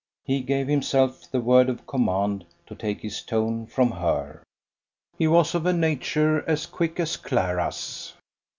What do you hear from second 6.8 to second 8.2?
as Clara's.